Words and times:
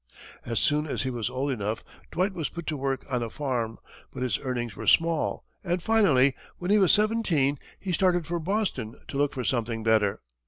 As 0.47 0.59
soon 0.59 0.87
as 0.87 1.03
he 1.03 1.11
was 1.11 1.29
old 1.29 1.51
enough, 1.51 1.83
Dwight 2.11 2.33
was 2.33 2.49
put 2.49 2.65
to 2.65 2.75
work 2.75 3.05
on 3.07 3.21
a 3.21 3.29
farm, 3.29 3.77
but 4.11 4.23
his 4.23 4.39
earnings 4.39 4.75
were 4.75 4.87
small, 4.87 5.45
and 5.63 5.79
finally, 5.79 6.33
when 6.57 6.71
he 6.71 6.79
was 6.79 6.91
seventeen, 6.91 7.59
he 7.79 7.91
started 7.91 8.25
for 8.25 8.39
Boston 8.39 8.99
to 9.09 9.17
look 9.17 9.31
for 9.31 9.43
something 9.43 9.83
better. 9.83 10.19